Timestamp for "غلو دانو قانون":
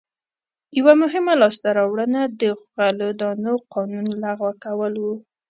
2.75-4.07